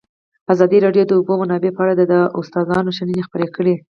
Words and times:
ازادي 0.53 0.77
راډیو 0.85 1.03
د 1.05 1.09
د 1.11 1.17
اوبو 1.19 1.33
منابع 1.41 1.71
په 1.73 1.81
اړه 1.83 1.93
د 2.13 2.15
استادانو 2.39 2.95
شننې 2.97 3.21
خپرې 3.27 3.47
کړي. 3.55 3.75